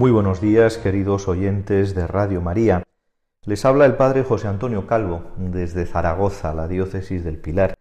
[0.00, 2.84] Muy buenos días, queridos oyentes de Radio María.
[3.44, 7.74] Les habla el Padre José Antonio Calvo desde Zaragoza, la diócesis del Pilar,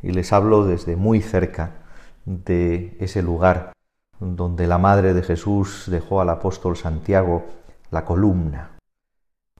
[0.00, 1.72] y les hablo desde muy cerca
[2.24, 3.74] de ese lugar
[4.18, 7.44] donde la Madre de Jesús dejó al apóstol Santiago
[7.90, 8.78] la columna,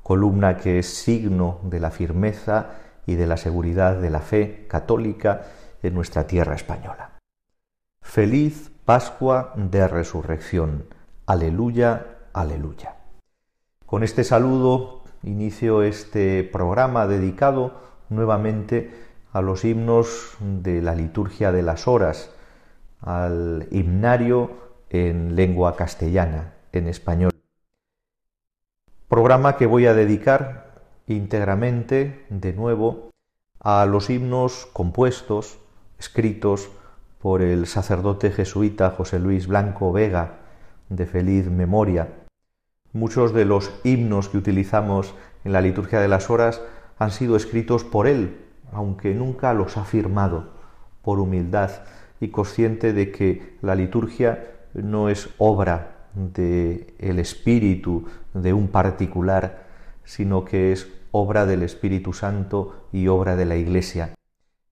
[0.03, 2.71] columna que es signo de la firmeza
[3.05, 5.43] y de la seguridad de la fe católica
[5.83, 7.19] en nuestra tierra española.
[8.01, 10.97] Feliz Pascua de Resurrección
[11.29, 12.97] Aleluya, aleluya.
[13.85, 17.75] Con este saludo inicio este programa dedicado
[18.09, 18.95] nuevamente
[19.35, 22.31] a los himnos de la liturgia de las horas,
[23.03, 24.53] al himnario
[24.89, 27.31] en lengua castellana, en español.
[29.09, 33.11] Programa que voy a dedicar íntegramente, de nuevo,
[33.61, 35.59] a los himnos compuestos,
[35.99, 36.71] escritos
[37.19, 40.48] por el sacerdote jesuita José Luis Blanco Vega,
[40.89, 42.09] de feliz memoria.
[42.93, 46.63] Muchos de los himnos que utilizamos en la liturgia de las horas
[46.99, 48.39] han sido escritos por él,
[48.73, 50.53] aunque nunca los ha firmado,
[51.03, 51.71] por humildad
[52.21, 59.67] y consciente de que la liturgia no es obra del el espíritu de un particular,
[60.05, 64.15] sino que es obra del Espíritu Santo y obra de la Iglesia.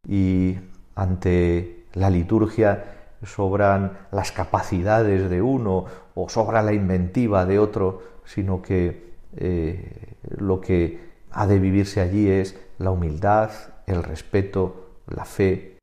[0.07, 0.57] Y
[0.95, 8.63] ante la liturgia sobran las capacidades de uno o sobra la inventiva de otro, sino
[8.63, 13.51] que eh, lo que ha de vivirse allí es la humildad,
[13.87, 15.79] el respeto, la fe.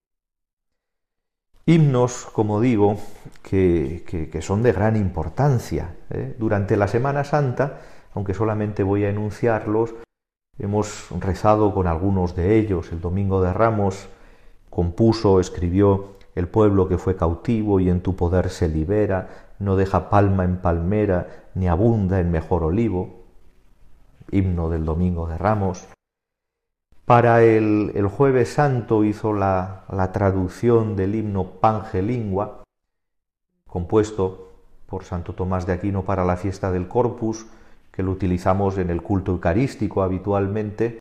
[1.65, 2.97] Himnos, como digo,
[3.41, 5.95] que, son de gran importancia.
[6.09, 6.35] ¿eh?
[6.37, 7.79] Durante la Semana Santa,
[8.13, 9.95] aunque solamente voy a enunciarlos,
[10.59, 12.91] hemos rezado con algunos de ellos.
[12.91, 14.09] El Domingo de Ramos
[14.69, 20.09] compuso, escribió el pueblo que fue cautivo y en tu poder se libera, no deja
[20.09, 23.23] palma en palmera, ni abunda en mejor olivo.
[24.31, 25.87] Himno del Domingo de Ramos.
[27.05, 32.63] Para el, el jueves santo hizo la, la traducción del himno Pangelingua,
[33.67, 34.53] compuesto
[34.87, 37.45] por Santo Tomás de Aquino para la fiesta del Corpus,
[37.91, 40.99] que lo utilizamos en el culto eucarístico habitualmente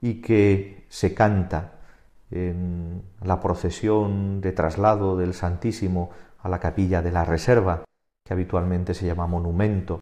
[0.00, 1.79] y que se canta
[2.30, 7.84] en la procesión de traslado del Santísimo a la capilla de la Reserva,
[8.24, 10.00] que habitualmente se llama monumento.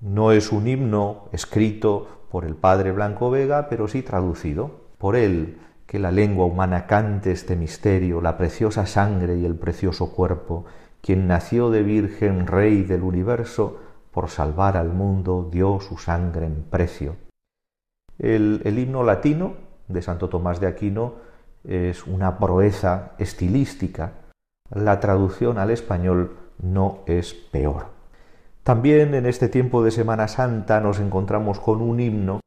[0.00, 5.58] No es un himno escrito por el padre Blanco Vega, pero sí traducido por él,
[5.86, 10.64] que la lengua humana cante este misterio, la preciosa sangre y el precioso cuerpo,
[11.00, 13.78] quien nació de Virgen Rey del universo,
[14.10, 17.16] por salvar al mundo dio su sangre en precio.
[18.18, 19.54] El, el himno latino
[19.88, 21.25] de Santo Tomás de Aquino
[21.66, 24.12] es una proeza estilística,
[24.70, 27.88] la traducción al español no es peor.
[28.62, 32.40] También en este tiempo de Semana Santa nos encontramos con un himno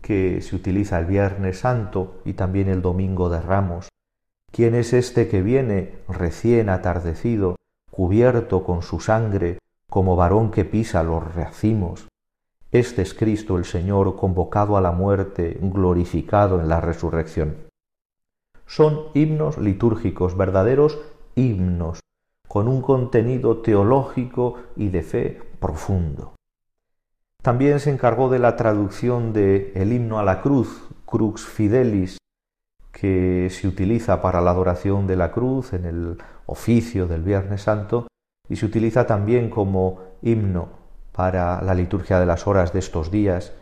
[0.00, 3.88] que se utiliza el Viernes Santo y también el Domingo de Ramos.
[4.52, 7.56] ¿Quién es este que viene recién atardecido,
[7.90, 9.58] cubierto con su sangre,
[9.88, 12.08] como varón que pisa los racimos?
[12.70, 17.65] Este es Cristo el Señor, convocado a la muerte, glorificado en la resurrección
[18.66, 20.98] son himnos litúrgicos, verdaderos
[21.34, 22.00] himnos,
[22.48, 26.34] con un contenido teológico y de fe profundo.
[27.42, 32.18] También se encargó de la traducción del el himno a la cruz, Crux Fidelis,
[32.90, 38.06] que se utiliza para la adoración de la cruz en el oficio del Viernes Santo
[38.48, 40.70] y se utiliza también como himno
[41.12, 43.52] para la liturgia de las horas de estos días.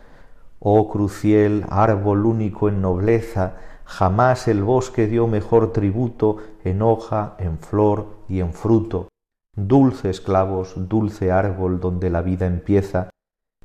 [0.59, 7.59] Oh cruciel, árbol único en nobleza, Jamás el bosque dio mejor tributo en hoja, en
[7.59, 9.09] flor y en fruto.
[9.55, 13.09] Dulces clavos, dulce árbol donde la vida empieza,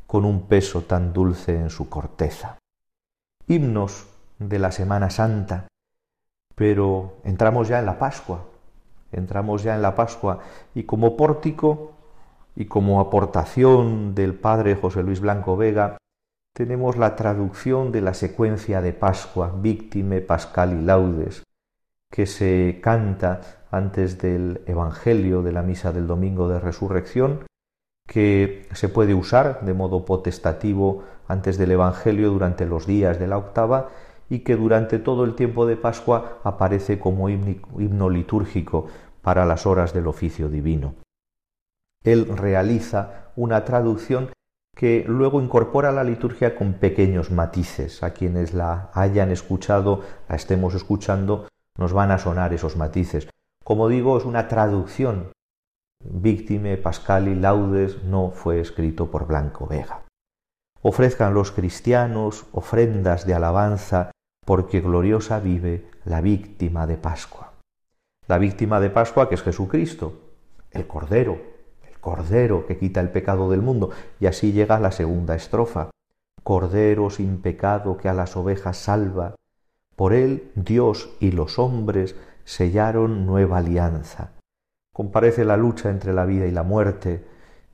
[0.06, 2.58] con un peso tan dulce en su corteza.
[3.48, 4.06] Himnos
[4.38, 5.68] de la Semana Santa,
[6.54, 8.44] pero entramos ya en la Pascua,
[9.12, 10.40] entramos ya en la Pascua
[10.74, 11.92] y como pórtico
[12.54, 15.96] y como aportación del padre José Luis Blanco Vega,
[16.52, 21.44] tenemos la traducción de la secuencia de Pascua, Víctime, Pascal y Laudes,
[22.10, 27.46] que se canta antes del Evangelio de la Misa del Domingo de Resurrección,
[28.06, 33.38] que se puede usar de modo potestativo antes del Evangelio durante los días de la
[33.38, 33.90] octava
[34.28, 38.88] y que durante todo el tiempo de Pascua aparece como himno litúrgico
[39.22, 40.94] para las horas del oficio divino.
[42.02, 44.30] Él realiza una traducción
[44.80, 48.02] que luego incorpora la liturgia con pequeños matices.
[48.02, 53.28] A quienes la hayan escuchado, la estemos escuchando, nos van a sonar esos matices.
[53.62, 55.32] Como digo, es una traducción.
[56.02, 60.04] Víctime, Pascali, Laudes no fue escrito por Blanco Vega.
[60.80, 64.10] Ofrezcan los cristianos ofrendas de alabanza,
[64.46, 67.52] porque gloriosa vive la víctima de Pascua.
[68.28, 70.22] La víctima de Pascua que es Jesucristo,
[70.70, 71.49] el Cordero,
[72.00, 73.90] Cordero que quita el pecado del mundo.
[74.18, 75.90] Y así llega la segunda estrofa.
[76.42, 79.34] Cordero sin pecado que a las ovejas salva.
[79.96, 84.30] Por él Dios y los hombres sellaron nueva alianza.
[84.94, 87.24] Comparece la lucha entre la vida y la muerte,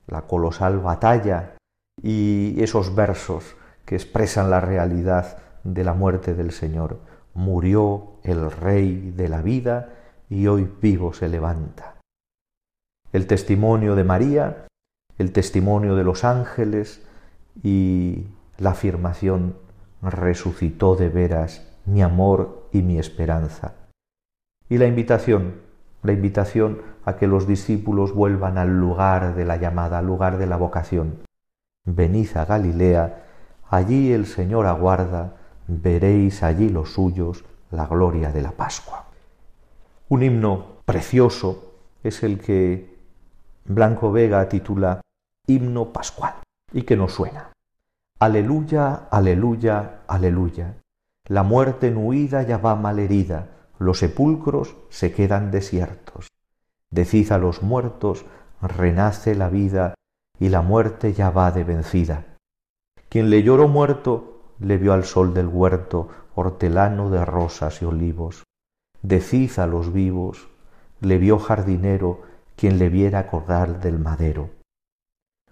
[0.07, 1.55] la colosal batalla
[2.01, 6.99] y esos versos que expresan la realidad de la muerte del Señor.
[7.33, 9.89] Murió el Rey de la vida
[10.29, 11.96] y hoy vivo se levanta
[13.13, 14.65] el testimonio de María,
[15.17, 17.01] el testimonio de los ángeles
[17.63, 18.27] y
[18.57, 19.55] la afirmación
[20.01, 23.73] resucitó de veras mi amor y mi esperanza.
[24.69, 25.55] Y la invitación,
[26.03, 30.45] la invitación a que los discípulos vuelvan al lugar de la llamada, al lugar de
[30.45, 31.19] la vocación.
[31.85, 33.25] Venid a Galilea,
[33.69, 35.35] allí el Señor aguarda,
[35.67, 39.05] veréis allí los suyos, la gloria de la Pascua.
[40.09, 41.73] Un himno precioso
[42.03, 42.96] es el que
[43.69, 45.01] Blanco Vega titula
[45.45, 46.35] Himno Pascual
[46.71, 47.51] y que nos suena.
[48.17, 50.77] Aleluya, aleluya, aleluya.
[51.25, 56.29] La muerte en huida ya va malherida, los sepulcros se quedan desiertos.
[56.91, 58.25] Decid a los muertos,
[58.61, 59.95] renace la vida
[60.39, 62.37] y la muerte ya va de vencida.
[63.09, 68.43] Quien le lloró muerto, le vio al sol del huerto, hortelano de rosas y olivos.
[69.01, 70.47] Decid a los vivos,
[71.01, 72.21] le vio jardinero,
[72.57, 74.49] quien le viera acordar del madero.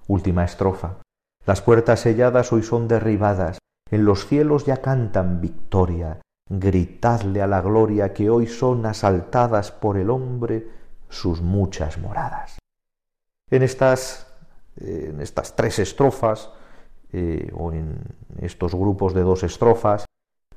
[0.07, 0.97] Última estrofa.
[1.45, 3.59] Las puertas selladas hoy son derribadas,
[3.91, 6.19] en los cielos ya cantan victoria,
[6.49, 10.67] gritadle a la gloria que hoy son asaltadas por el hombre
[11.09, 12.57] sus muchas moradas.
[13.51, 14.27] En estas,
[14.77, 16.49] eh, en estas tres estrofas,
[17.13, 17.99] eh, o en
[18.39, 20.05] estos grupos de dos estrofas,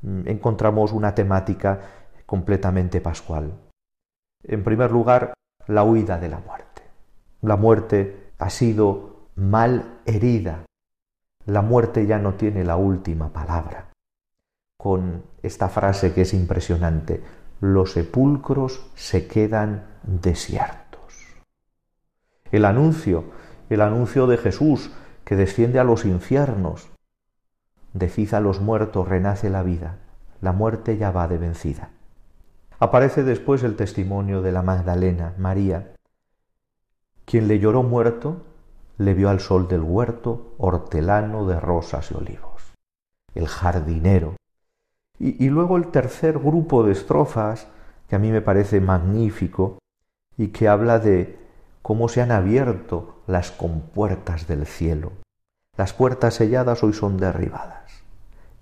[0.00, 1.80] mm, encontramos una temática
[2.24, 3.52] completamente pascual.
[4.42, 5.34] En primer lugar,
[5.68, 6.82] la huida de la muerte.
[7.42, 10.64] La muerte ha sido mal herida.
[11.46, 13.90] La muerte ya no tiene la última palabra.
[14.76, 17.22] Con esta frase que es impresionante,
[17.60, 21.38] los sepulcros se quedan desiertos.
[22.50, 23.24] El anuncio,
[23.68, 24.90] el anuncio de Jesús
[25.24, 26.88] que desciende a los infiernos.
[27.92, 29.98] Decid a los muertos, renace la vida.
[30.40, 31.90] La muerte ya va de vencida.
[32.80, 35.94] Aparece después el testimonio de la Magdalena, María,
[37.24, 38.42] quien le lloró muerto,
[38.98, 42.72] le vio al sol del huerto, hortelano de rosas y olivos,
[43.34, 44.36] el jardinero.
[45.18, 47.66] Y, luego el tercer grupo de estrofas,
[48.08, 49.78] que a mí me parece magnífico,
[50.36, 51.36] y que habla de
[51.82, 55.10] cómo se han abierto las compuertas del cielo.
[55.76, 58.04] Las puertas selladas hoy son derribadas.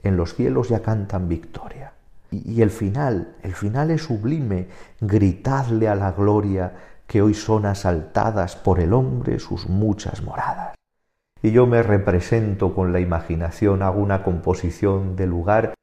[0.03, 1.93] En los cielos ya cantan victoria.
[2.31, 4.69] Y, el final, el final es sublime,
[5.01, 6.73] gritadle a la gloria
[7.07, 10.75] que hoy son asaltadas por el hombre sus muchas moradas.
[11.43, 15.75] Y yo me represento con la imaginación, hago una composición de lugar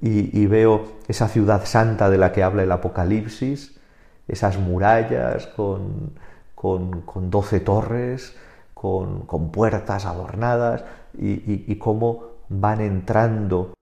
[0.00, 3.80] y, veo esa ciudad santa de la que habla el Apocalipsis,
[4.28, 6.12] esas murallas con,
[6.54, 8.36] con, doce torres,
[8.74, 10.84] con, con, puertas adornadas
[11.18, 13.72] y, y cómo van entrando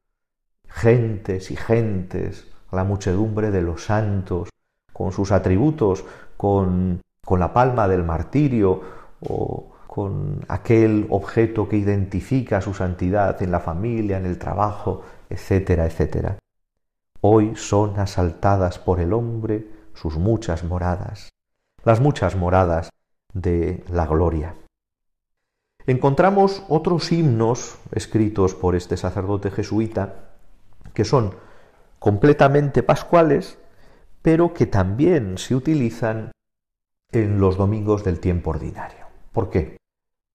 [0.77, 4.51] gentes y gentes, la muchedumbre de los santos,
[4.93, 6.05] con sus atributos,
[6.37, 8.83] con, con la palma del martirio
[9.21, 15.87] o con aquel objeto que identifica su santidad en la familia, en el trabajo, etcétera,
[15.87, 16.39] etcétera.
[17.23, 21.31] Hoy son asaltadas por el hombre sus muchas moradas,
[21.85, 22.91] las muchas moradas
[23.33, 24.55] de la gloria.
[25.87, 30.36] Encontramos otros himnos escritos por este sacerdote jesuita
[30.97, 31.35] que son
[31.99, 33.59] completamente pascuales
[34.23, 36.33] pero que también se utilizan
[37.13, 39.07] en los domingos del tiempo ordinario.
[39.31, 39.77] ¿Por qué?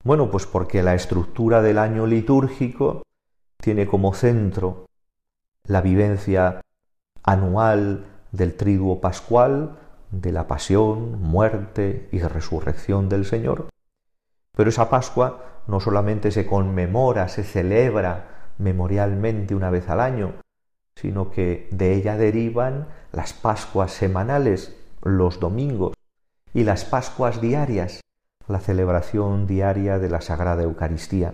[0.05, 3.01] Bueno, pues porque la estructura del año litúrgico
[3.57, 4.85] tiene como centro
[5.65, 6.61] la vivencia
[7.23, 9.77] anual del triduo pascual,
[10.11, 13.67] de la pasión, muerte y resurrección del Señor.
[14.55, 20.35] Pero esa Pascua no solamente se conmemora, se celebra memorialmente una vez al año,
[21.01, 25.93] sino que de ella derivan las Pascuas semanales, los domingos,
[26.53, 28.01] y las Pascuas diarias,
[28.47, 31.33] la celebración diaria de la Sagrada Eucaristía.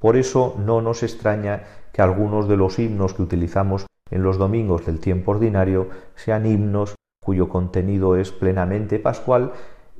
[0.00, 4.86] Por eso no nos extraña que algunos de los himnos que utilizamos en los domingos
[4.86, 9.52] del tiempo ordinario sean himnos cuyo contenido es plenamente pascual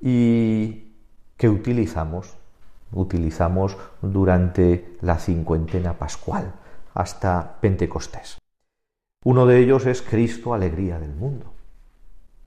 [0.03, 0.95] y
[1.37, 2.35] que utilizamos,
[2.93, 6.55] utilizamos durante la cincuentena pascual
[6.95, 8.40] hasta Pentecostés.
[9.23, 11.53] Uno de ellos es Cristo, alegría del mundo.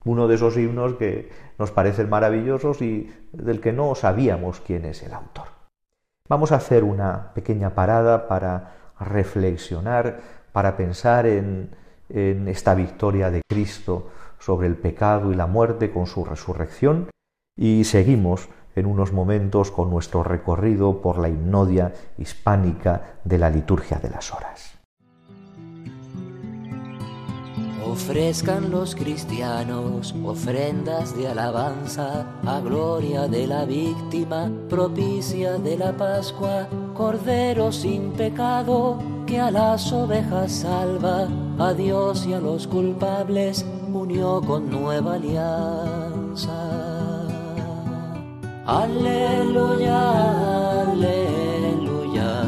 [0.05, 5.03] Uno de esos himnos que nos parecen maravillosos y del que no sabíamos quién es
[5.03, 5.47] el autor.
[6.27, 10.19] Vamos a hacer una pequeña parada para reflexionar,
[10.51, 11.69] para pensar en,
[12.09, 17.09] en esta victoria de Cristo sobre el pecado y la muerte con su resurrección
[17.55, 23.99] y seguimos en unos momentos con nuestro recorrido por la hipnodia hispánica de la liturgia
[23.99, 24.72] de las horas.
[27.93, 36.67] Ofrezcan los cristianos ofrendas de alabanza a gloria de la víctima propicia de la Pascua,
[36.95, 38.97] Cordero sin pecado
[39.27, 41.27] que a las ovejas salva,
[41.59, 46.51] a Dios y a los culpables unió con nueva alianza.
[48.65, 50.01] Aleluya,
[50.81, 52.41] aleluya,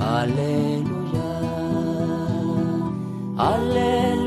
[0.00, 1.34] aleluya,
[3.28, 4.23] aleluya.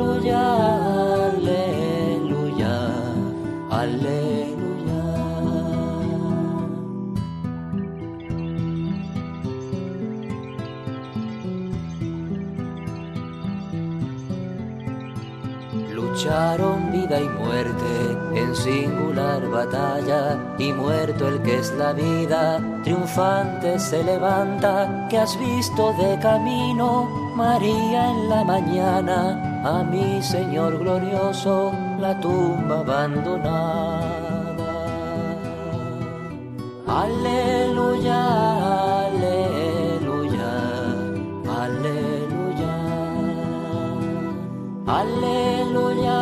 [16.18, 23.78] Lucharon vida y muerte en singular batalla y muerto el que es la vida, triunfante
[23.80, 31.74] se levanta, que has visto de camino, María en la mañana, a mi Señor glorioso,
[32.00, 34.00] la tumba abandonada.
[37.04, 38.22] Aleluya,
[39.08, 40.52] aleluya,
[41.64, 42.76] aleluya.
[45.00, 46.18] Aleluya,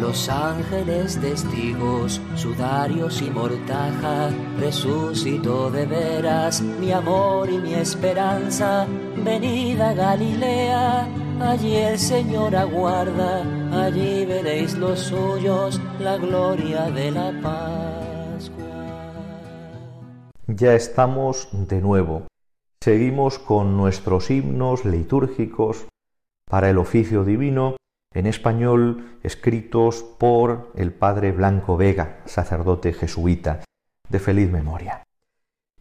[0.00, 8.86] Los ángeles testigos, sudarios y mortaja, resucitó de veras mi amor y mi esperanza.
[9.16, 11.08] Venida Galilea,
[11.40, 18.64] allí el Señor aguarda, allí veréis los suyos, la gloria de la Pascua.
[20.46, 22.26] Ya estamos de nuevo.
[22.82, 25.86] Seguimos con nuestros himnos litúrgicos
[26.48, 27.76] para el oficio divino
[28.12, 33.60] en español escritos por el padre Blanco Vega, sacerdote jesuita
[34.08, 35.02] de feliz memoria.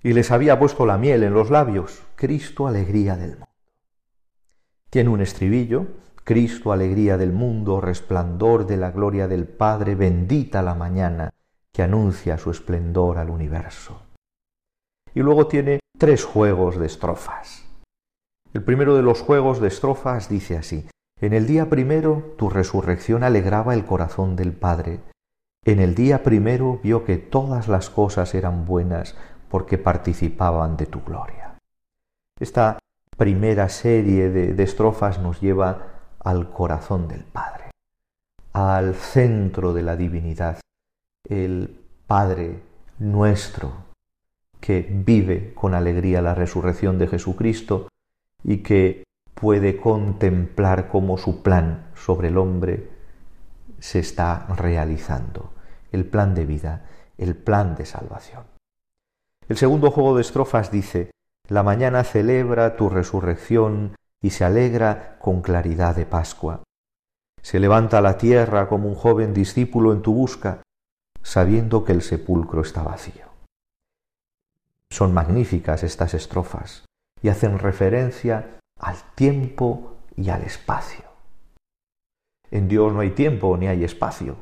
[0.03, 3.47] Y les había puesto la miel en los labios, Cristo alegría del mundo.
[4.89, 5.87] Tiene un estribillo,
[6.23, 11.31] Cristo, alegría del mundo, resplandor de la gloria del Padre, bendita la mañana
[11.71, 14.01] que anuncia su esplendor al universo.
[15.13, 17.65] Y luego tiene tres juegos de estrofas.
[18.53, 20.87] El primero de los juegos de estrofas dice así,
[21.21, 24.99] En el día primero tu resurrección alegraba el corazón del Padre.
[25.63, 29.15] En el día primero vio que todas las cosas eran buenas
[29.49, 31.57] porque participaban de tu gloria.
[32.37, 32.79] Esta
[33.15, 35.87] primera serie de, estrofas nos lleva
[36.19, 37.71] al corazón del Padre,
[38.51, 40.59] al centro de la divinidad,
[41.29, 42.59] el Padre
[42.99, 43.71] nuestro,
[44.59, 47.87] que vive con alegría la resurrección de Jesucristo
[48.43, 49.04] y que
[49.35, 52.89] puede contemplar cómo su plan sobre el hombre
[53.79, 55.53] se está realizando,
[55.91, 56.85] el plan de vida,
[57.17, 58.43] el plan de salvación.
[59.47, 61.11] El segundo juego de estrofas dice,
[61.47, 66.63] la mañana celebra tu resurrección y se alegra con claridad de Pascua.
[67.43, 70.63] Se levanta la tierra como un joven discípulo en tu busca,
[71.21, 73.25] sabiendo que el sepulcro está vacío.
[74.89, 76.85] Son magníficas estas estrofas
[77.21, 81.03] y hacen referencia al tiempo y al espacio.
[82.51, 84.35] en Dios no hay tiempo ni hay espacio,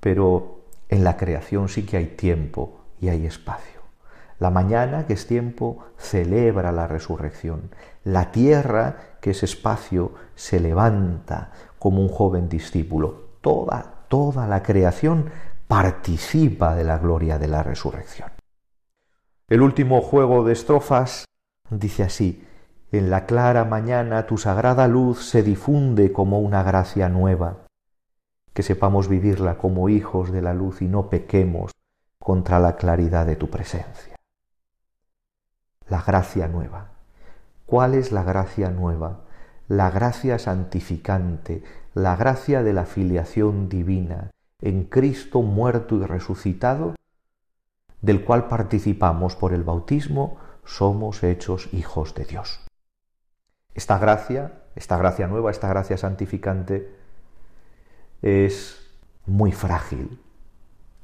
[0.00, 3.80] pero en la creación sí que hay tiempo y hay espacio.
[4.38, 7.70] La mañana, que es tiempo, celebra la resurrección.
[8.04, 13.28] La tierra, que es espacio, se levanta como un joven discípulo.
[13.40, 15.30] Toda, toda la creación
[15.68, 18.30] participa de la gloria de la resurrección.
[19.48, 21.24] El último juego de estrofas
[21.70, 22.44] dice así,
[22.98, 27.56] en la clara mañana tu sagrada luz se difunde como una gracia nueva,
[28.52, 31.72] que sepamos vivirla como hijos de la luz y no pequemos
[32.18, 34.16] contra la claridad de tu presencia.
[35.88, 36.90] La gracia nueva.
[37.64, 39.20] ¿Cuál es la gracia nueva?
[39.68, 46.94] La gracia santificante, la gracia de la filiación divina, en Cristo muerto y resucitado,
[48.02, 52.61] del cual participamos por el bautismo, somos hechos hijos de Dios.
[53.74, 56.94] Esta gracia, esta gracia nueva, esta gracia santificante,
[58.20, 58.90] es
[59.26, 60.20] muy frágil,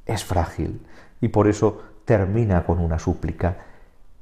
[0.06, 0.86] es frágil,
[1.20, 3.58] y por eso termina con una súplica,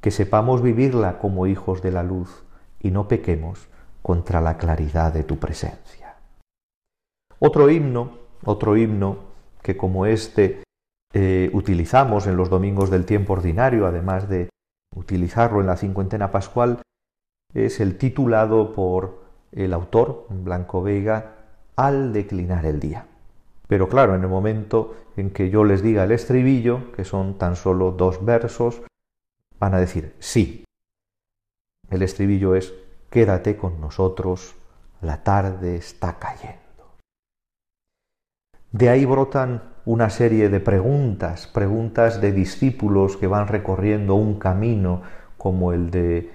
[0.01, 2.43] que sepamos vivirla como hijos de la luz
[2.79, 3.67] y no pequemos
[4.01, 6.15] contra la claridad de tu presencia.
[7.39, 9.19] Otro himno, otro himno
[9.61, 10.63] que como este
[11.13, 14.49] eh, utilizamos en los domingos del tiempo ordinario, además de
[14.95, 16.81] utilizarlo en la cincuentena pascual,
[17.53, 21.35] es el titulado por el autor, Blanco Vega,
[21.75, 23.07] al declinar el día.
[23.67, 27.55] Pero claro, en el momento en que yo les diga el estribillo, que son tan
[27.55, 28.81] solo dos versos,
[29.59, 30.63] van a decir sí.
[31.89, 32.73] El estribillo es
[33.09, 34.55] quédate con nosotros,
[35.01, 36.57] la tarde está cayendo.
[38.71, 45.01] De ahí brotan una serie de preguntas, preguntas de discípulos que van recorriendo un camino
[45.37, 46.31] como el de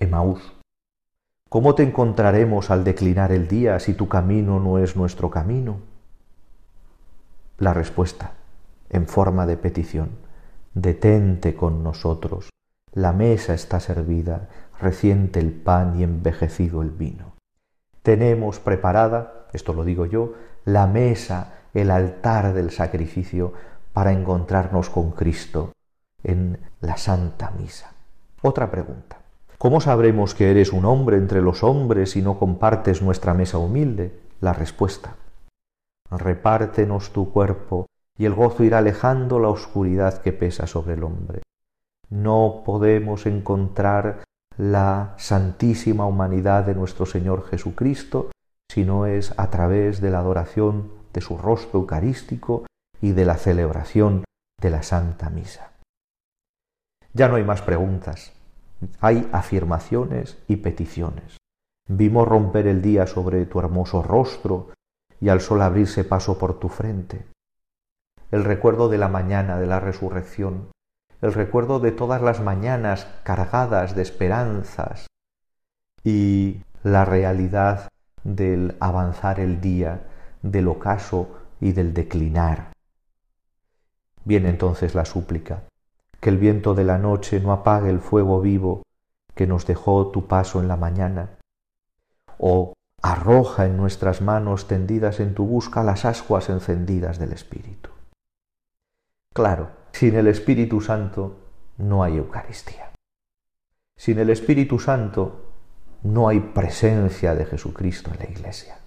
[0.00, 0.40] Emaús.
[1.50, 5.80] ¿Cómo te encontraremos al declinar el día si tu camino no es nuestro camino?
[7.58, 8.32] La respuesta,
[8.88, 10.10] en forma de petición,
[10.72, 12.48] detente con nosotros,
[12.92, 14.48] la mesa está servida,
[14.80, 17.34] reciente el pan y envejecido el vino.
[18.02, 20.32] Tenemos preparada, esto lo digo yo,
[20.64, 23.52] la mesa, el altar del sacrificio
[23.92, 25.72] para encontrarnos con Cristo
[26.24, 27.92] en la Santa Misa.
[28.40, 29.19] Otra pregunta.
[29.60, 34.18] ¿Cómo sabremos que eres un hombre entre los hombres si no compartes nuestra mesa humilde?
[34.40, 35.16] La respuesta.
[36.10, 37.84] Repártenos tu cuerpo
[38.16, 41.42] y el gozo irá alejando la oscuridad que pesa sobre el hombre.
[42.08, 44.24] No podemos encontrar
[44.56, 48.30] la santísima humanidad de nuestro Señor Jesucristo
[48.72, 52.64] si no es a través de la adoración de su rostro eucarístico
[53.02, 54.24] y de la celebración
[54.58, 55.72] de la Santa Misa.
[57.12, 58.32] Ya no hay más preguntas,
[59.00, 61.36] hay afirmaciones y peticiones.
[61.88, 64.70] Vimos romper el día sobre tu hermoso rostro
[65.20, 67.26] y al sol abrirse paso por tu frente.
[68.30, 70.70] El recuerdo de la mañana de la resurrección,
[71.20, 75.06] el recuerdo de todas las mañanas cargadas de esperanzas
[76.04, 77.88] y la realidad
[78.22, 80.06] del avanzar el día,
[80.42, 81.28] del ocaso
[81.60, 82.72] y del declinar.
[84.24, 85.64] Viene entonces la súplica
[86.20, 88.82] que el viento de la noche no apague el fuego vivo
[89.34, 91.38] que nos dejó tu paso en la mañana,
[92.38, 97.90] o arroja en nuestras manos tendidas en tu busca las ascuas encendidas del Espíritu.
[99.32, 101.36] Claro, sin el Espíritu Santo
[101.78, 102.90] no hay Eucaristía.
[103.96, 105.46] Sin el Espíritu Santo
[106.02, 108.78] no hay presencia de Jesucristo en la Iglesia.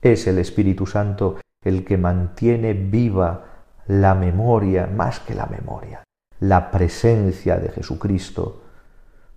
[0.00, 6.03] Es el Espíritu Santo el que mantiene viva la memoria, más que la memoria,
[6.40, 8.62] la presencia de Jesucristo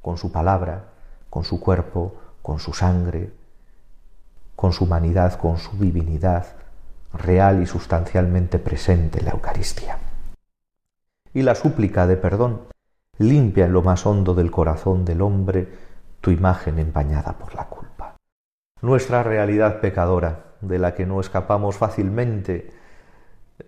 [0.01, 0.85] con su palabra,
[1.29, 3.31] con su cuerpo, con su sangre,
[4.55, 6.47] con su humanidad, con su divinidad,
[7.13, 9.97] real y sustancialmente presente en la Eucaristía.
[11.33, 12.61] Y la súplica de perdón
[13.19, 15.67] limpia en lo más hondo del corazón del hombre
[16.21, 18.15] tu imagen empañada por la culpa.
[18.81, 22.71] Nuestra realidad pecadora, de la que no escapamos fácilmente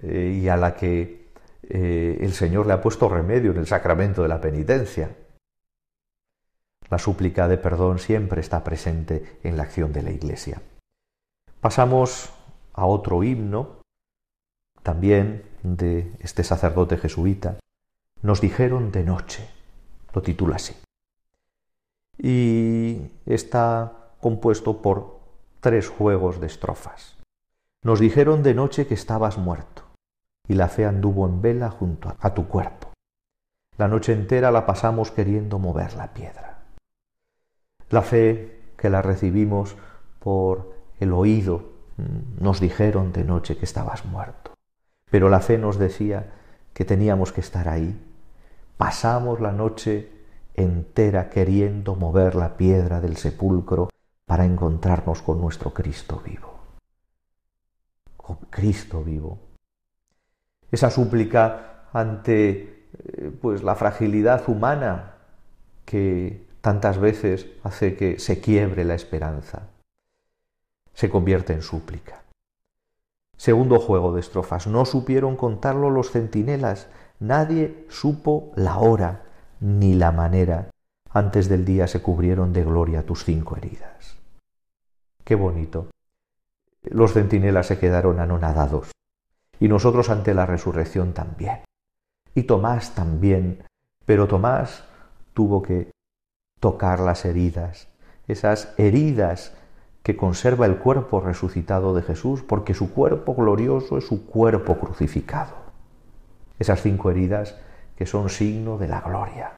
[0.02, 1.18] eh, y a la que
[1.63, 5.15] eh, el Señor le ha puesto remedio en el sacramento de la penitencia.
[6.89, 10.62] La súplica de perdón siempre está presente en la acción de la Iglesia.
[11.62, 12.34] Pasamos
[12.74, 13.82] a otro himno,
[14.82, 17.60] también de este sacerdote jesuita.
[18.22, 19.48] Nos dijeron de noche,
[20.13, 20.76] lo titula así.
[22.17, 25.19] Y está compuesto por
[25.60, 27.17] tres juegos de estrofas.
[27.84, 29.88] Nos dijeron de noche que estabas muerto
[30.50, 32.92] y la fe anduvo en vela junto a tu cuerpo.
[33.78, 36.64] La noche entera la pasamos queriendo mover la piedra.
[37.90, 39.78] La fe que la recibimos
[40.20, 44.54] por el oído mm, nos dijeron de noche que estabas muerto,
[45.10, 46.34] pero la fe nos decía
[46.74, 47.98] que teníamos que estar ahí.
[48.76, 50.12] Pasamos la noche
[50.56, 53.90] entera queriendo mover la piedra del sepulcro
[54.26, 56.60] para encontrarnos con nuestro Cristo vivo.
[58.50, 59.49] Cristo vivo.
[60.71, 65.13] Esa súplica ante eh, pues la fragilidad humana
[65.86, 69.63] que tantas veces hace que se quiebre la esperanza,
[70.93, 72.23] se convierte en súplica.
[73.38, 74.67] Segundo juego de estrofas.
[74.67, 76.88] No supieron contarlo los centinelas.
[77.19, 79.23] Nadie supo la hora
[79.62, 80.69] ni la manera.
[81.10, 84.17] Antes del día se cubrieron de gloria tus cinco heridas.
[85.23, 85.88] Qué bonito.
[86.84, 88.91] Los centinelas se quedaron anonadados.
[89.60, 91.63] Y nosotros ante la resurrección también.
[92.34, 93.63] Y Tomás también.
[94.06, 94.84] Pero Tomás
[95.34, 95.91] tuvo que
[96.60, 97.88] tocar las heridas,
[98.28, 99.54] esas heridas
[100.04, 105.56] que conserva el cuerpo resucitado de Jesús, porque su cuerpo glorioso es su cuerpo crucificado.
[106.58, 107.58] Esas cinco heridas
[107.95, 109.56] que son signo de la gloria,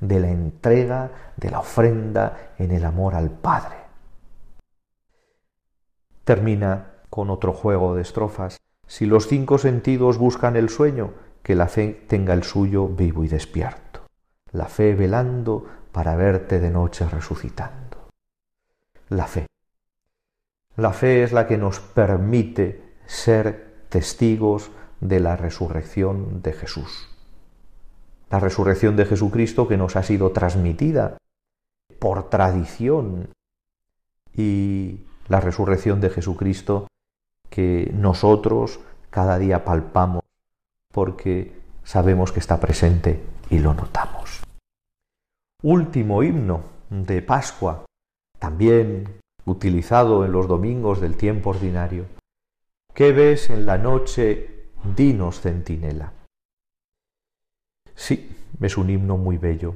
[0.00, 3.76] de la entrega, de la ofrenda en el amor al Padre.
[6.24, 8.58] Termina con otro juego de estrofas.
[8.92, 13.28] Si los cinco sentidos buscan el sueño, que la fe tenga el suyo vivo y
[13.28, 14.02] despierto.
[14.50, 18.10] La fe velando para verte de noche resucitando.
[19.08, 19.46] La fe.
[20.76, 27.08] La fe es la que nos permite ser testigos de la resurrección de Jesús.
[28.28, 31.16] La resurrección de Jesucristo que nos ha sido transmitida
[31.98, 33.30] por tradición
[34.36, 36.88] y la resurrección de Jesucristo
[37.52, 40.22] que nosotros cada día palpamos
[40.90, 41.52] porque
[41.84, 44.40] sabemos que está presente y lo notamos.
[45.62, 47.84] Último himno de Pascua,
[48.38, 52.06] también utilizado en los domingos del tiempo ordinario.
[52.94, 54.70] ¿Qué ves en la noche?
[54.96, 56.12] Dinos, centinela.
[57.94, 59.74] Sí, es un himno muy bello.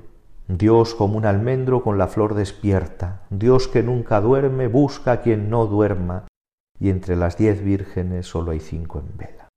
[0.49, 5.51] Dios como un almendro con la flor despierta, Dios que nunca duerme busca a quien
[5.51, 6.26] no duerma,
[6.79, 9.49] y entre las diez vírgenes solo hay cinco en vela.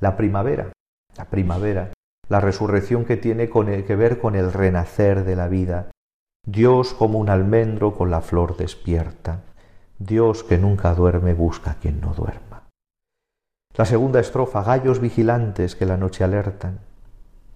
[0.00, 0.72] La primavera,
[1.16, 1.92] la primavera,
[2.28, 5.90] la resurrección que tiene que ver con el renacer de la vida,
[6.46, 9.42] Dios como un almendro con la flor despierta,
[9.98, 12.68] Dios que nunca duerme busca a quien no duerma.
[13.76, 16.80] La segunda estrofa, gallos vigilantes que la noche alertan.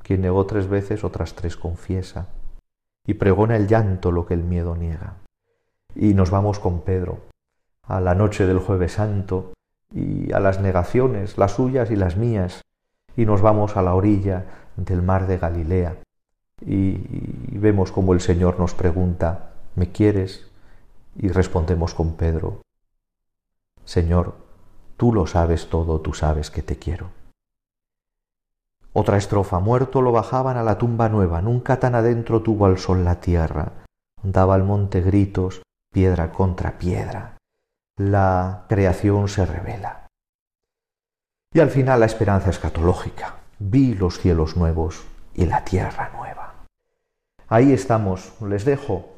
[0.02, 2.28] Quien negó tres veces, otras tres confiesa.
[3.06, 5.14] Y pregona el llanto lo que el miedo niega.
[5.94, 7.33] Y nos vamos con Pedro
[7.86, 9.52] a la noche del jueves santo
[9.92, 12.62] y a las negaciones, las suyas y las mías.
[13.16, 14.44] Y nos vamos a la orilla
[14.76, 15.96] del mar de Galilea.
[16.60, 16.98] Y,
[17.58, 20.50] vemos como el Señor nos pregunta, ¿me quieres?
[21.16, 22.62] Y respondemos con Pedro,
[23.84, 24.34] Señor,
[24.96, 27.10] tú lo sabes todo, tú sabes que te quiero.
[28.92, 33.04] Otra estrofa, muerto lo bajaban a la tumba nueva, nunca tan adentro tuvo al sol
[33.04, 33.72] la tierra,
[34.22, 37.33] daba al monte gritos, piedra contra piedra.
[37.96, 40.08] La creación se revela.
[41.52, 43.36] Y al final la esperanza escatológica.
[43.60, 45.04] Vi los cielos nuevos
[45.34, 46.54] y la tierra nueva.
[47.46, 49.14] Ahí estamos, les dejo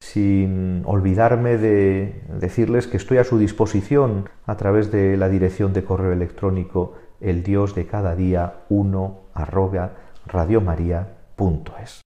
[0.00, 5.84] sin olvidarme de decirles que estoy a su disposición a través de la dirección de
[5.84, 9.92] correo electrónico el dios de cada día 1 arroba
[10.26, 12.02] radiomaria.es.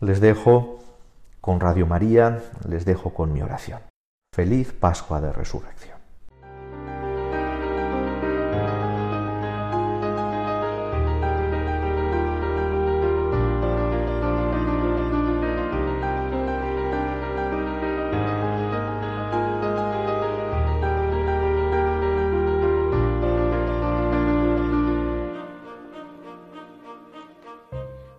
[0.00, 0.78] Les dejo
[1.40, 3.80] con Radio María, les dejo con mi oración.
[4.36, 5.96] Feliz Pascua de Resurrección.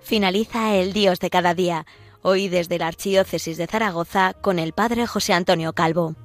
[0.02, 1.86] finaliza el Dios de cada día,
[2.22, 6.16] hoy desde la Archidiócesis de Zaragoza con el Padre José Antonio Calvo.